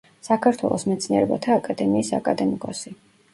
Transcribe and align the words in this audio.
საქართველოს 0.27 0.85
მეცნიერებათა 0.91 1.53
აკადემიის 1.59 2.11
აკადემიკოსი. 2.21 2.97